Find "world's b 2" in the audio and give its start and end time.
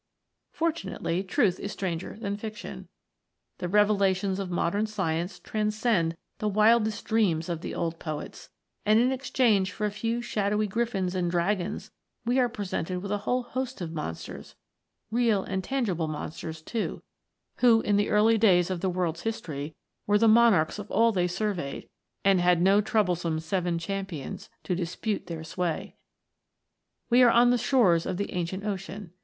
18.89-19.31